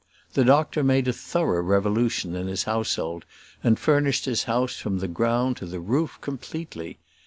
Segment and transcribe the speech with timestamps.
[0.33, 3.23] The doctor made a thorough revolution in his household,
[3.63, 6.97] and furnished his house from the ground to the roof completely.